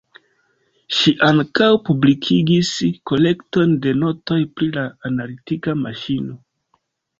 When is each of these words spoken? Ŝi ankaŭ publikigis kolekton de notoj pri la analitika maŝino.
Ŝi 0.99 1.11
ankaŭ 1.27 1.67
publikigis 1.89 2.71
kolekton 3.13 3.77
de 3.85 3.95
notoj 4.01 4.41
pri 4.57 4.73
la 4.81 4.89
analitika 5.13 5.79
maŝino. 5.87 6.43